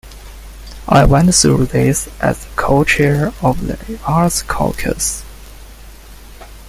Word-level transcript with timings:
I 0.87 1.05
went 1.05 1.35
through 1.35 1.67
this 1.67 2.09
as 2.19 2.47
co-chair 2.55 3.33
of 3.43 3.67
the 3.67 3.99
Arts 4.07 4.41
Caucus. 4.41 5.23